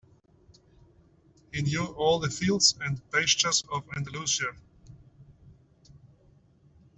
He 1.53 1.61
knew 1.61 1.85
all 1.85 2.17
the 2.17 2.31
fields 2.31 2.73
and 2.81 3.07
pastures 3.11 3.63
of 3.71 3.87
Andalusia. 3.95 4.53